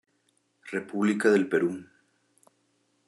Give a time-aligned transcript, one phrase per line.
[0.71, 1.85] República del Perú.